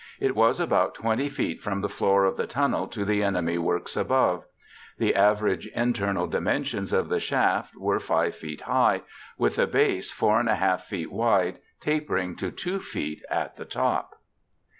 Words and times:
It 0.19 0.35
was 0.35 0.59
about 0.59 0.95
20 0.95 1.29
feet 1.29 1.61
from 1.61 1.81
the 1.81 1.87
floor 1.87 2.25
of 2.25 2.35
the 2.35 2.47
tunnel 2.47 2.87
to 2.87 3.05
the 3.05 3.21
enemy 3.21 3.59
works 3.59 3.95
above. 3.95 4.45
The 4.97 5.13
average 5.13 5.67
internal 5.75 6.25
dimensions 6.25 6.91
of 6.91 7.07
the 7.07 7.19
shaft 7.19 7.75
were 7.77 7.99
5 7.99 8.33
feet 8.33 8.61
high, 8.61 9.03
with 9.37 9.59
a 9.59 9.67
base 9.67 10.11
4½ 10.11 10.81
feet 10.81 11.11
wide 11.11 11.59
tapering 11.79 12.35
to 12.37 12.49
2 12.49 12.79
feet 12.79 13.21
at 13.29 13.57
the 13.57 13.65
top. 13.65 14.15